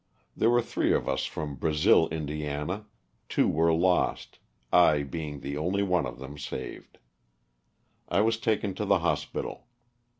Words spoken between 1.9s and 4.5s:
Ind., two were lost,